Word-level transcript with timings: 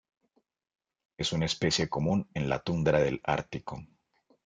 Es 1.15 1.31
una 1.31 1.45
especie 1.45 1.87
común 1.87 2.27
en 2.33 2.49
la 2.49 2.57
tundra 2.63 2.97
del 2.97 3.21
Ártico. 3.23 3.83